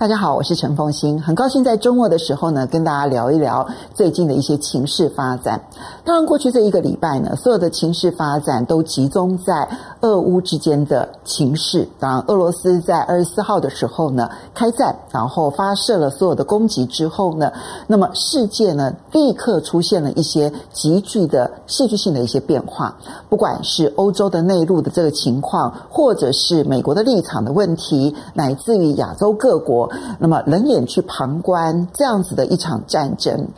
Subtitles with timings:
[0.00, 5.62] 大家好，我是陈凤欣，很高兴在周末的时候呢，跟大家聊一聊最近的一些情势发展。
[6.06, 9.68] 当然，过去这一个礼拜呢，所有的情势发展都集中在
[10.00, 11.86] 俄乌之间的情势。
[11.98, 17.52] 当然，俄罗斯在二十四号的时候呢开战，然后发射了所有的攻击之后呢，
[17.86, 22.96] 那么世界呢立刻出现了一些急剧的戏剧性的一些变化。
[23.28, 29.89] 不管是欧洲的内陆的这个情况，或者是美国的立场的问题，乃至于亚洲各国。
[30.18, 33.48] 那么冷眼去旁观这样子的一场战争，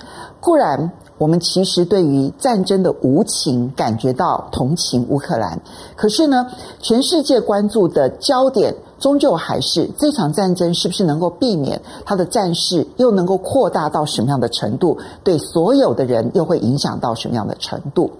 [0.41, 5.61] 固然我们其实对于战争的无情感觉到同情乌克兰，
[5.95, 6.47] 可是呢，
[6.81, 18.11] 全世界关注的焦点终究还是这场战争是不是能够避免它的战事又能够扩大到什么样的程度，对所有的人又会影响到什么样的程度。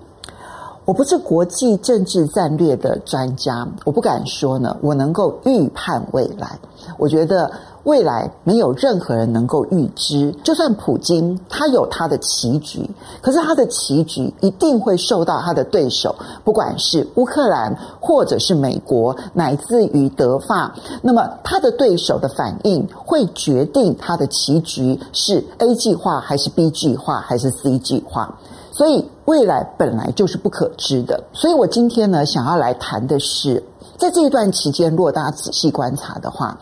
[0.85, 6.59] 我不是国际政治战略的专家，我不敢说呢，我能够预判未来。
[6.99, 7.49] 我觉得
[7.85, 12.89] 未来没有任何人能够预知，就算普京他有他的棋局，
[13.21, 28.37] 可是他的棋局一定会受到他的对手，不管是乌克兰或者是美国，乃至于德法，那么他的对手的反应会决定他的棋局是 A 计划还是 B 计划还是 C 计划。
[28.73, 33.63] 所以未来本来就是不可知的，所以我今天呢，想要来谈的是，
[33.97, 36.59] 在这一段期间，如果大家仔细观察的话，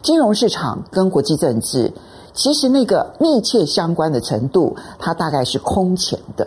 [0.00, 1.92] 金融市场跟国际政治
[2.32, 6.46] 其实那个密切相关的程度，它大概是空前的。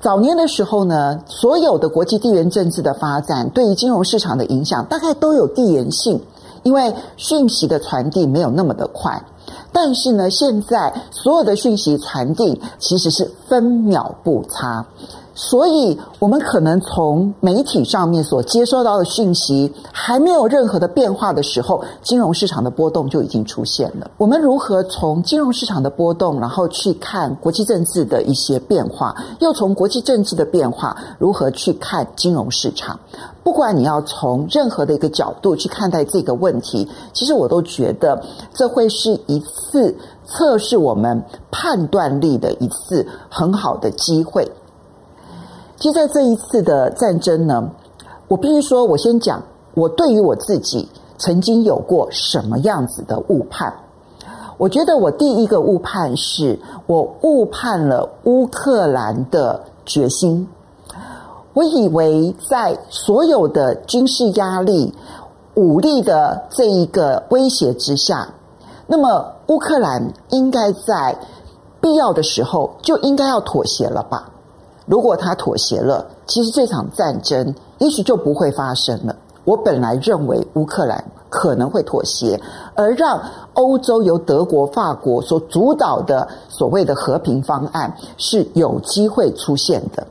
[0.00, 6.20] 早年的时候呢，所有的国际地缘政治的发展对于金融市场的影响，大概都有地缘性，
[6.62, 9.18] 因为讯息的传递没有那么的快。
[9.74, 14.86] 但是呢，现在所有的讯息传递其实是分秒不差。
[15.34, 24.08] 所以，我们可能从媒体上面所接收到的讯息还没有任何的变化的时候，金融市场的波动就已经出现了。
[24.16, 32.98] 我们如何从金融市场的波动，然后去看国际政治的一些变化，又从国际政治的变化如何去看金融市场？
[33.42, 38.22] 不管你要从任何的一个角度去看待这个问题，其实我都觉得
[38.54, 39.94] 这会是一次
[40.24, 41.20] 测试我们
[41.50, 44.48] 判断力的一次很好的机会。
[45.76, 47.70] 其实在这一次的战争呢，
[48.28, 49.42] 我必须说，我先讲
[49.74, 53.72] 我对于我自己曾经有过什么样子的误判。
[54.56, 60.46] 我觉得我第一个误判是我误判了乌克兰的决心。
[61.54, 64.94] 我以为在所有的军事压力、
[65.54, 68.28] 武力的这一个威胁之下，
[68.86, 71.16] 那么乌克兰应该在
[71.80, 74.30] 必要的时候就应该要妥协了吧。
[74.86, 79.14] 如果他妥协了，其实这场战争也许就不会发生了。
[79.44, 82.40] 我本来认为乌克兰可能会妥协，
[82.74, 83.20] 而让
[83.54, 90.06] 欧洲由德国、法国所主导的所谓的和平方案是有机会出现的。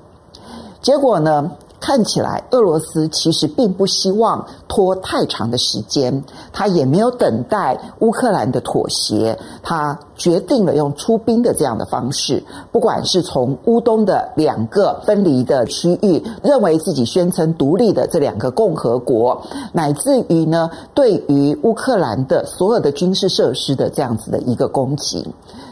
[0.82, 1.52] 结果呢？
[1.86, 6.24] 看起来，俄罗斯其实并不希望拖太长的时间，
[6.54, 12.42] 他也没有等待乌克兰的妥协，他决定了用出兵的这样的方式。
[12.72, 19.42] 不管是从乌东的两个分离的区域，认为自己宣称独立的这两个共和国，
[19.74, 25.28] 乃至于呢，对于乌克兰的所有的军事设施的这样子的一个攻击，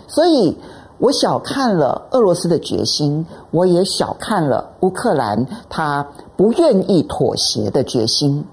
[0.09, 0.57] 所以。
[1.01, 6.07] 我小看了俄罗斯的决心，我也小看了乌克兰他
[6.37, 8.45] 不愿意妥协的决心，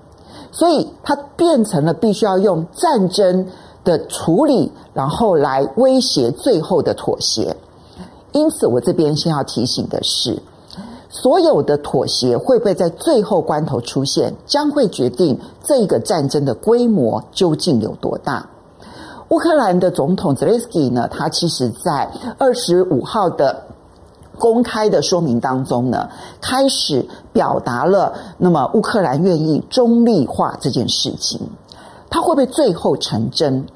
[0.51, 3.47] 所以他变成了必须要用战争
[3.85, 7.55] 的处理，然后来威胁最后的妥协。
[8.33, 10.43] 因此，我这边先要提醒的是，
[11.11, 18.49] 所有的妥协会不会在最后关头出现，将会决定这个战争的规模究竟有多大。
[19.31, 23.63] 乌克兰的总统泽连斯基呢，他其实在二十五号的
[24.39, 26.09] 公开的说明当中呢，
[26.41, 31.41] 开始表达了那么乌克兰愿意中立化这件事情，
[32.09, 33.67] 他会不会最后成真？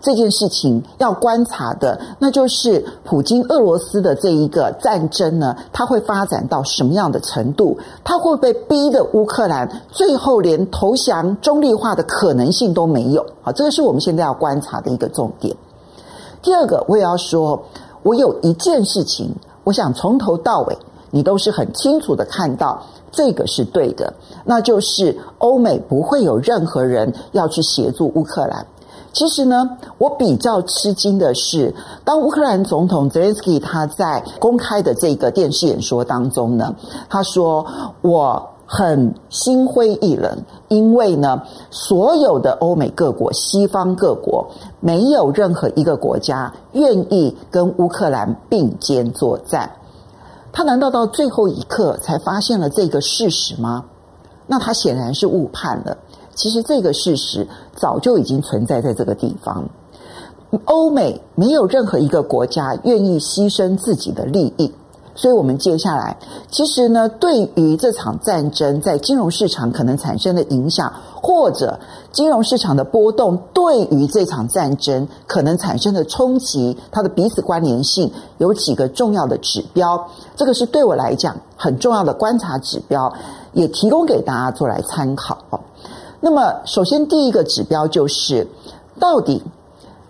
[0.00, 7.76] 这件事情要观察的，那就是普京俄罗斯的这一个战争呢，它会发展到什么样的程度？
[8.04, 13.26] 它会被逼得乌克兰最后连投降中立化的可能性都没有？
[13.42, 15.54] 好，这个是我们现在要观察的一个重点。
[16.42, 17.60] 第二个，我也要说，
[18.04, 19.34] 我有一件事情，
[19.64, 20.78] 我想从头到尾
[21.10, 22.80] 你都是很清楚的看到
[23.10, 24.14] 这个是对的，
[24.44, 28.64] 那就是欧美不会有任何人要去协助乌克兰。
[29.12, 29.68] 其实呢，
[29.98, 31.74] 我比较吃惊的是，
[32.04, 36.74] 当乌克兰总统泽连斯基他在公开的这个电视演说当中呢，
[37.08, 37.66] 他说
[38.02, 40.38] ：“我很心灰意冷，
[40.68, 44.46] 因为呢，所有的欧美各国、西方各国，
[44.78, 49.70] 没有任何一个国家愿意跟乌克兰并肩作战。
[50.52, 53.84] 他难道到最后一刻才发现了这个事实吗？
[54.46, 55.96] 那他显然是误判了。
[56.38, 59.68] 其实这个事实早就已经存在在这个地方。
[60.66, 64.72] 欧美没有任何一个国家愿意牺牲自己的利益。
[65.16, 66.16] 所以，我们接下来
[66.48, 71.76] 其实呢，对于这场战争在金融市场可能产生的影响，或者
[72.12, 78.08] 金融市场的波动，对于这场战争可能产生的冲击，它的彼此关联性
[78.38, 80.08] 有几个重要的指标。
[80.36, 83.12] 这个是对我来讲很重要的观察指标，
[83.54, 85.36] 也提供给大家做来参考。
[86.20, 88.46] 那么，首先第一个指标就是，
[88.98, 89.42] 到底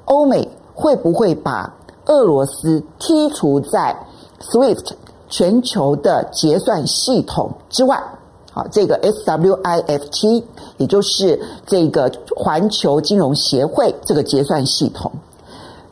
[0.07, 1.75] 欧美会不会把
[2.07, 3.95] 俄罗斯剔除在
[4.41, 4.93] SWIFT
[5.29, 8.03] 全球的结算系统之外，
[8.51, 10.43] 好，这个 SWIFT
[10.79, 15.13] 也就是这个环球金融协会这个结算系统，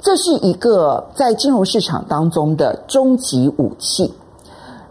[0.01, 4.15] 这是一个在金融市场当中的终极武器。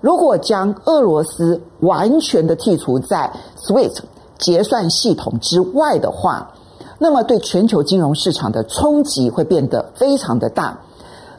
[0.02, 3.98] 如果将俄罗斯完全的剔除在 SWIFT
[4.38, 6.52] 结算系统之外的话，
[7.00, 10.80] 那么对全球金融市场的冲击会变得非常的大，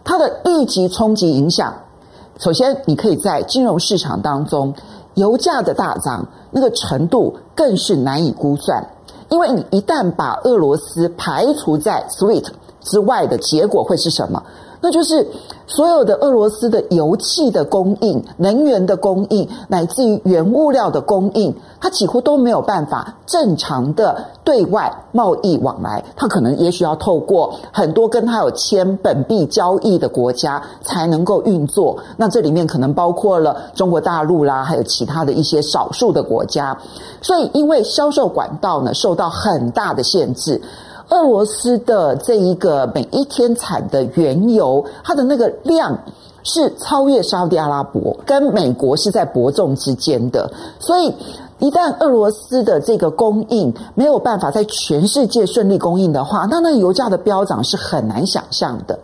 [0.05, 1.75] 它的立即冲击影响。
[2.39, 4.75] 首先，你可以在金融市场当中，
[5.15, 8.87] 油价的大涨，那个程度更是难以估算。
[9.29, 12.47] 因为你一旦把俄罗斯排除在 SWIFT
[12.81, 14.43] 之外的结果会是什么？
[14.87, 15.27] 那就是
[15.67, 26.05] 所有的俄罗斯的油气的供应、能源的供应，乃至于原物料的供应，它几乎都没有办法正常的对外贸易往来。
[26.15, 31.99] 它可能也许要透过很多跟它有签本币交易的国家才能够运作。
[32.17, 36.79] 那这里面可能包括了中国大陆啦，还有其他的一些少数的国家。
[37.21, 40.63] 所以，因为销售管道呢受到很大的限制。
[41.09, 45.97] 俄罗斯的这一个每一天产的原油，它的那个量
[46.43, 50.51] 是超越沙特阿拉伯，跟美国是在伯仲之间的。
[50.79, 51.15] 所以，
[51.59, 58.99] 一旦俄罗斯的这个供应没有办法在全世界顺利供应的话，那那油价的飙涨是很难想象的。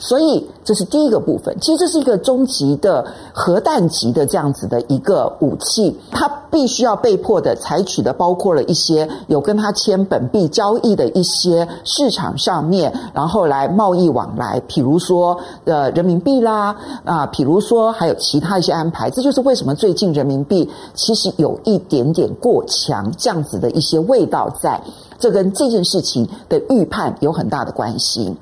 [0.00, 3.04] 所以这是第一个部分，其实这是一个终极的
[3.34, 24.80] 核弹级的这样子的一个武器，它必须要被迫的采取的，包括了一些有跟它签本币交易的一些市场上面，然后来贸易往来，比如说呃人民币啦啊，比如说还有其他一些安排，这就是为什么最近人民币其实有一点点过强这样子的一些味道在，
[25.18, 28.32] 这跟这件事情的预判有很大的关系，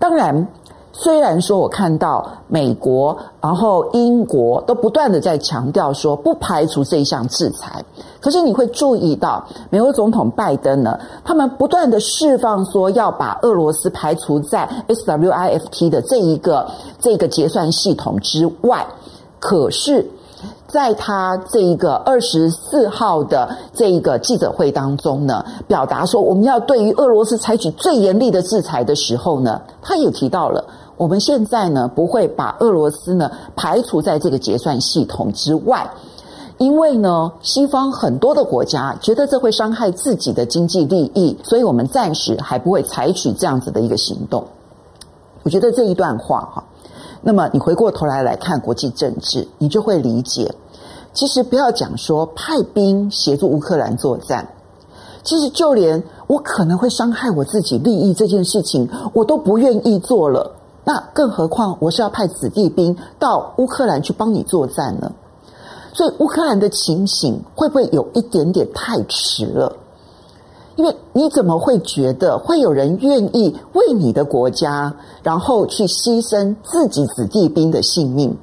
[0.00, 0.48] 当然。
[1.00, 7.80] 虽然说，我看到美国，然后英国都不断的在强调说不排除这一项制裁，
[8.20, 16.68] 可是你会注意到，美国总统拜登呢，他们不断的释放说要把俄罗斯排除在 SWIFT 的这一个
[16.98, 18.84] 这个结算系统之外，
[19.38, 20.04] 可是，
[20.66, 30.64] 在他这一个二十四号的这一个记者会当中呢，表达说我们要对于俄罗斯采取最严厉的制裁的时候呢，他也提到了。
[30.98, 35.88] 我们现在呢，不会把俄罗斯呢排除在这个结算系统之外，
[36.58, 44.44] 因为呢，西方很多的国家觉得这会伤害自己的经济利益，所以我们暂时还不会采取这样子的一个行动。
[45.44, 46.64] 我觉得这一段话哈，
[47.22, 50.52] 那么你回过头来来看国际政治，你就会理解，
[51.14, 54.48] 其实不要讲说派兵协助乌克兰作战，
[55.22, 60.56] 其实就连我可能会伤害我自己利益这件事情，我都不愿意做了。
[60.88, 65.12] 那更何况我是要派子弟兵到乌克兰去帮你作战呢？
[65.92, 69.70] 所以乌克兰的情形会不会有一点点太迟了？
[70.76, 78.34] 因为你怎么会觉得会有人愿意为你的国家，然后去牺牲自己子弟兵的性命？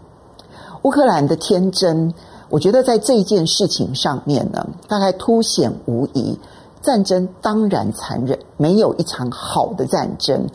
[0.83, 2.13] 乌克兰的天真，
[2.51, 6.37] 我觉得在这件事情上面呢，大概凸显无遗。
[6.83, 10.45] 战争当然残忍，没有一场好的战争。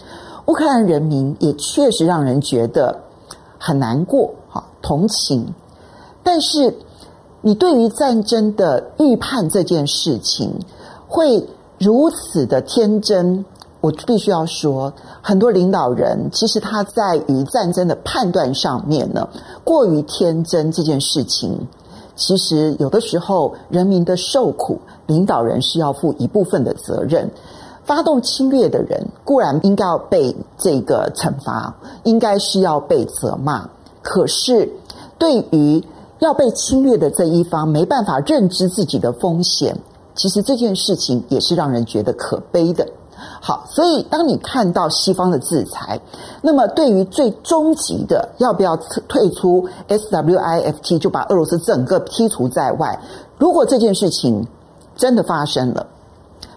[0.50, 2.99] 乌克兰人民也确实让人觉得
[3.57, 5.47] 很难过，哈，同情。
[6.25, 6.75] 但是，
[7.40, 10.52] 你对于战争的预判这件事情，
[11.07, 11.47] 会
[11.78, 13.45] 如此的天真？
[13.80, 14.92] 我必须要说，
[15.23, 19.28] 很多领导人其实他在于战争的判断上面呢，
[19.62, 20.73] 过于天真。
[20.73, 21.57] 这件事情，
[22.16, 27.30] 其实有的时候人民的受苦，领导人是要负一部分的责任。
[27.91, 33.69] 发动侵略的人固然应该要被这个惩罚，应该是要被责骂。
[34.01, 34.73] 可是，
[35.19, 35.85] 对于
[36.21, 39.77] 要被侵略的这一方没办法认知自己的风险，
[40.15, 42.87] 其实这件事情也是让人觉得可悲的。
[43.43, 46.01] 好，所以当你看到西方的制裁，
[46.43, 48.77] 那么对于最终极的要不要
[49.09, 52.97] 退出 SWIFT，就把俄罗斯整个剔除在外。
[53.37, 54.47] 如果这件事情
[54.95, 55.85] 真的发生了，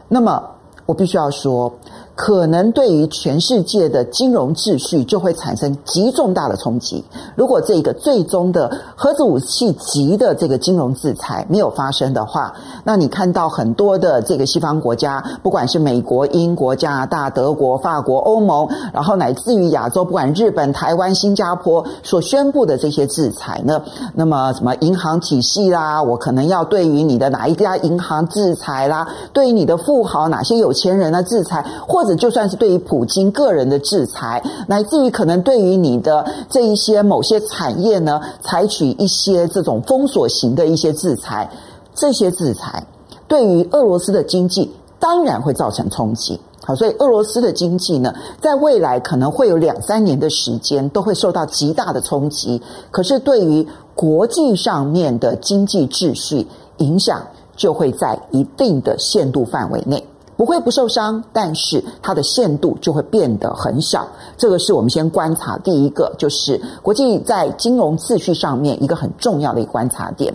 [0.07, 0.51] 那么
[0.85, 1.73] 我必须要说。
[2.15, 7.03] 可能对于全世界的金融秩序就会产生极重大的冲击。
[7.35, 12.53] 如果这个最终的核子武器级的这个金融制裁没有发生的话，
[12.83, 23.81] 那你看到很多的这个西方国家，不管是美国、英国、加拿大、德国、法国、欧盟，然后乃至于亚洲，不管日本、台湾、新加坡所宣布的这些制裁呢，
[24.13, 41.49] 那么什么银行体系啦，我可能要对于你的哪一家银行制裁啦，对于你的富豪哪些有钱人的制裁，或或者就算是对于普京个人的制裁，乃至于可能对于你的这一些某些产业呢，采取一些这种封锁型的一些制裁，
[41.95, 42.85] 这些制裁
[43.25, 44.69] 对于俄罗斯的经济
[44.99, 46.37] 当然会造成冲击。
[46.65, 52.61] 好，所以俄罗斯的经济呢，在未来可能会有两三年的时间都会受到极大的冲击。
[52.91, 56.45] 可是对于国际上面的经济秩序
[56.79, 60.05] 影响，就会在一定的限度范围内。
[60.35, 64.07] 不会不受伤，但是它的限度就会变得很小。
[64.37, 70.33] 这个是我们先观察第一个，就是国际在金融秩序上面一个很重要的一个观察点。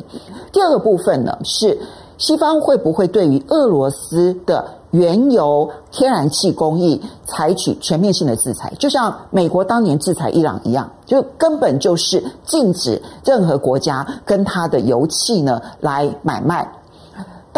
[0.53, 1.79] 第二个部分呢，是
[2.17, 16.67] 西方会不会对于俄罗斯的原油、天然气供应采取全面性的制裁，就像美国当年制裁伊朗一样，就根本就是禁止任何国家跟它的油气呢来买卖。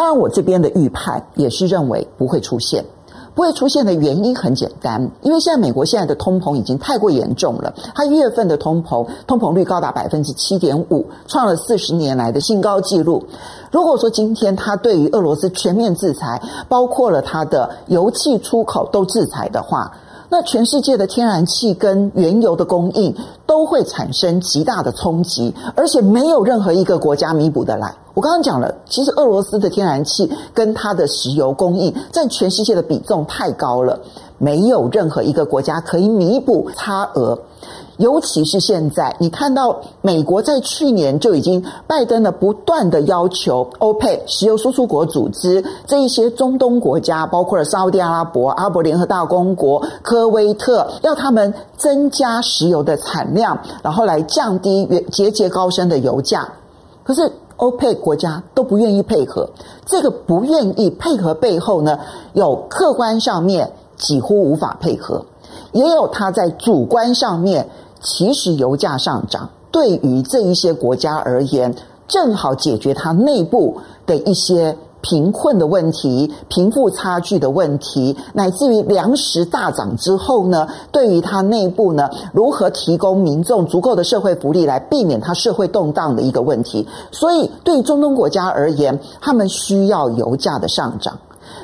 [0.01, 2.83] 当然，我这边的预判也是认为不会出现。
[3.35, 7.75] 不会出现的原因很简单，因为现在美国现在的通膨已经太过严重了。
[7.95, 13.23] 它一月份的通膨通膨率高达百分之七点五，创了四十年来的新高纪录。
[13.71, 19.93] 如果说今天它对于俄罗斯全面制裁，包括了它的油气出口都制裁的话，
[20.33, 23.15] 那全世界的天然气跟原油的供应
[23.47, 27.93] 都会产生极大的冲击，而且没有任何一个国家弥补得来。
[28.15, 33.99] 我刚刚讲了，其实俄罗斯的天然气跟它的石油供应占全世界的比重太高了，
[34.39, 37.37] 没有任何一个国家可以弥补差额。
[38.01, 56.49] 尤其是现在，你看到美国在去年就已经拜登了不断的要求欧佩石油输出国组织这一些中东国家，包括了沙乌地阿拉伯、阿伯联合大公国、科威特，要他们增加石油的产量，然后来降低节节高升的油价。
[57.05, 59.47] 可是欧佩国家都不愿意配合，
[59.85, 61.99] 这个不愿意配合背后呢，
[62.33, 65.23] 有客观上面几乎无法配合，
[65.73, 67.69] 也有他在主观上面。
[68.01, 71.75] 其实油价上涨对于这一些国家而言，
[72.09, 86.87] 正好解决它内部的一些贫困的问题、贫富差距的问题，乃至于粮食大涨之后呢，对于它内部呢，如何提供民众足够的社会福利来避免它社会动荡的一个问题。
[87.13, 91.19] 所以，对于中东国家而言，他们需要油价的上涨。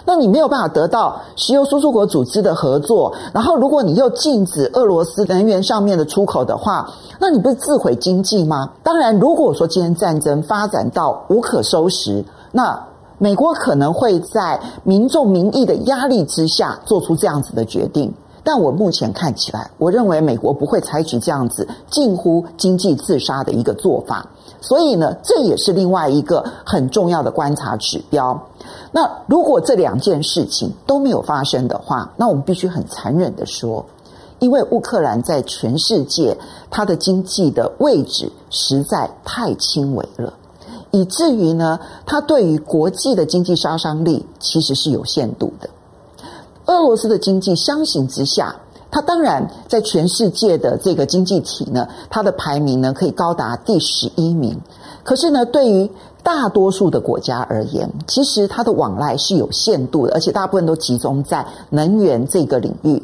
[0.05, 6.89] 那你没有办法得到石油输出国组织的合作，然后如果你又禁止俄罗斯能源上面的出口的话，
[7.19, 8.71] 那你不是自毁经济吗？
[8.83, 12.79] 当然，如果说今天战争发展到无可收拾，那
[13.19, 18.13] 美国可能会在民众民意的压力之下做出这样子的决定。
[18.47, 24.25] 但我目前看起来，我认为美国不会采取这样子近乎经济自杀的一个做法。
[24.61, 28.41] 所以呢，这也是另外一个很重要的观察指标。
[28.93, 33.85] 那如果这两件事情都没有发生的话，那我们必须很残忍的说，
[34.39, 36.37] 因为乌克兰在全世界
[36.71, 40.33] 它的经济的位置实在太轻微了，
[40.93, 45.69] 以至于呢，它对于国际的经济杀伤力其实是有限度的。
[46.79, 48.55] 俄罗斯的经济相形之下，
[48.91, 54.61] 它当然在全世界的这个经济体呢，它的排名呢可以高达第十一名。
[55.03, 55.91] 可是呢，对于
[56.23, 63.01] 大多数的国家而言，其实它的往来是有限度的，而且大部分都集中在能源这个领域。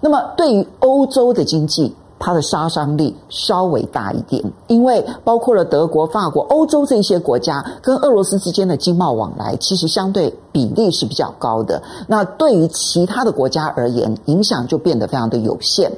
[0.00, 11.82] 那么，对于欧洲的经济，它的杀伤力稍微大一点，因为包括了德国、法国、欧洲这些国家跟俄罗斯之间的经贸往来，其实相对比例是比较高的。
[12.08, 15.92] 那对于其他的国家而言，影响就变得非常的有限。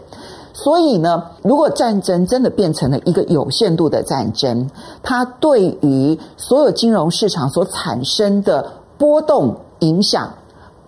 [0.52, 4.68] 所以呢，如果战争真的变成了一个有限度的战争，
[5.04, 10.28] 它对于所有金融市场所产生的波动影响，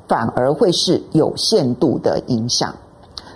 [0.09, 2.75] 反而会是有限度的影响。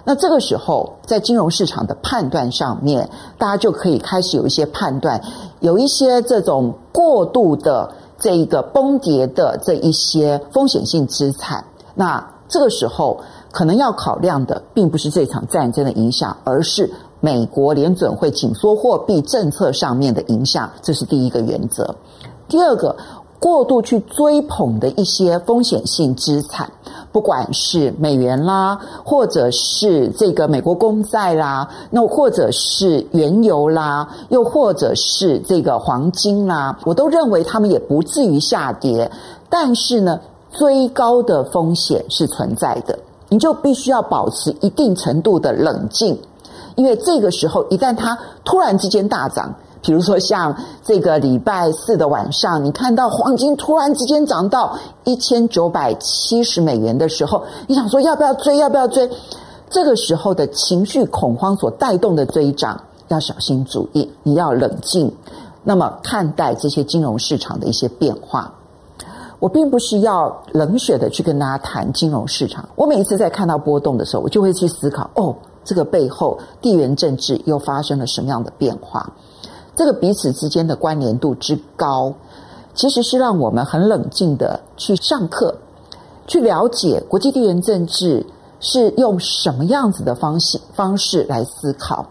[0.06, 3.08] 那这个时候，在金融市场的判断上面，
[3.38, 5.18] 大家就可以开始有一些判断，
[5.61, 11.64] 有一些这种过度的这一个崩跌的这一些风险性资产。
[11.94, 13.18] 那这个时候，
[13.50, 20.70] 可能要考量的，并不是这场战争的影响，而是美国联准会紧缩货币政策上面的影响。
[20.82, 21.96] 这是第一个原则。
[22.46, 22.94] 第二个。
[23.44, 26.66] 过度去追捧的一些风险性资产，
[27.12, 39.10] 不管是美元啦，或者是这个美国公债啦，那或者是原油啦，又或者是这个黄金啦，我都认为他们也不至于下跌。
[39.50, 40.18] 但是呢，
[40.50, 42.98] 追高的风险是存在的，
[43.28, 46.18] 你就必须要保持一定程度的冷静，
[46.76, 49.54] 因为这个时候一旦它突然之间大涨。
[49.84, 58.56] 比如说，像这个礼拜四的晚上，你看到黄金突然之间涨到一千九百七十美元的时候，你想说要不要追？
[58.56, 59.08] 要不要追？
[59.68, 65.12] 这个时候的情绪恐慌所带动的追涨，要小心注意，你要冷静。
[65.62, 68.50] 那么看待这些金融市场的一些变化，
[69.38, 72.66] 我并不是要冷血的去跟大家谈金融市场。
[72.74, 79.12] 我每一次在看到波动的时候，我就会去思考：哦，这个背后地缘政治又发生了什么样的变化？
[79.76, 82.14] 这个彼此之间的关联度之高，
[82.75, 85.54] 其实是让我们很冷静的去上课，
[86.26, 88.25] 去了解国际地缘政治
[88.61, 92.07] 是用什么样子的方式方式来思考。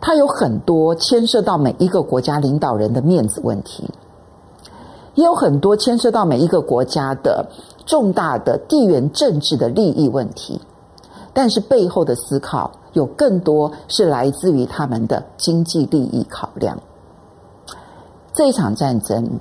[0.00, 3.84] 它有很多牵涉到每一个国家领导人的面子问题，
[5.14, 7.44] 也有很多牵涉到每一个国家的
[7.84, 10.60] 重大的地缘政治的利益问题。
[11.34, 16.78] 但是背后的思考有更多是来自于他们的经济利益考量。
[18.32, 19.40] 这一场战争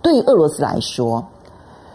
[0.00, 1.24] 对于俄罗斯来说，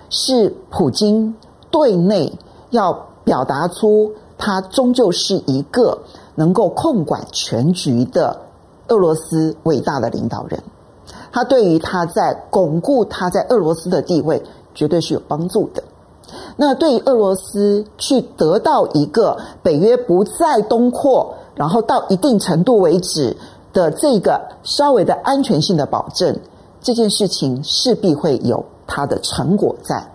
[0.10, 1.36] 是普京
[1.70, 2.38] 对内
[2.70, 6.00] 要表达出他终究是一个
[6.36, 8.40] 能够控管全局的
[8.88, 10.64] 俄罗斯伟大的领导人。
[11.32, 14.42] 他对于他在巩固他在俄罗斯的地位，
[14.74, 15.84] 绝对是有帮助的。
[16.56, 23.36] 那对于俄罗斯去得到一个北约不再东扩，然后到一定程度为止
[23.72, 26.38] 的这个稍微的安全性的保证，
[26.82, 30.06] 这件事情势必会有它的成果在。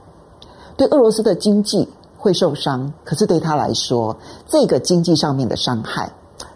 [0.77, 4.17] 对俄罗斯的经济会受伤，可是对他来说，
[4.49, 6.11] 这个经济上面的伤害，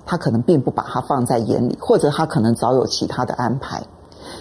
[0.05, 3.83] 他可能并不把它放在眼里，或者他可能早有其他的安排。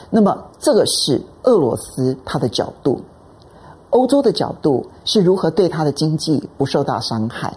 [0.09, 2.99] 那么，这个是俄罗斯他的角度。
[3.95, 7.53] 欧洲的角度是如何对它的经济不受到伤害？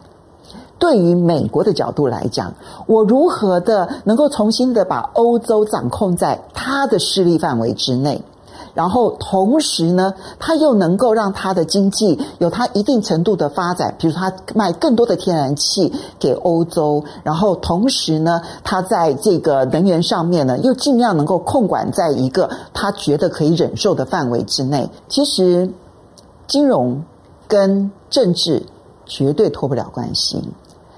[0.78, 2.54] 对于美国的角度来讲，
[2.86, 8.22] 我如何的能够重新的把欧洲掌控在它的势力范围之内？
[8.72, 24.88] 然后同时呢，它又能够让它的经济有它一定程度的发展，比如它卖更多的天然气给欧洲，然后同时呢，它在这个能源上面呢，又尽量能够控管在一个他觉得可以忍受的范围之内。
[25.08, 25.68] 其实。
[26.48, 27.00] 金融
[27.46, 28.66] 跟政治
[29.06, 30.42] 绝对脱不了关系，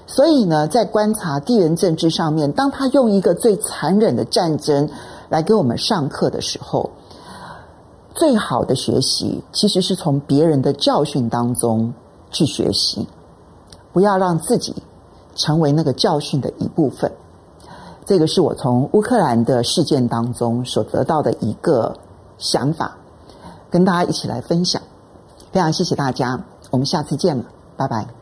[0.07, 4.89] 所以呢，在观察地缘政治上面，当他用一个最残忍的战争
[5.29, 6.89] 来给我们上课的时候，
[8.15, 11.93] 最好的学习其实是从别人的教训当中
[12.29, 13.07] 去学习，
[13.93, 14.73] 不要让自己
[15.35, 17.11] 成为那个教训的一部分。
[18.05, 21.95] 这个是我从乌克兰的事件当中所得到的一个
[22.37, 22.97] 想法，
[23.69, 24.81] 跟大家一起来分享。
[25.51, 27.43] 非常谢谢大家，我们下次见，
[27.75, 28.20] 拜拜。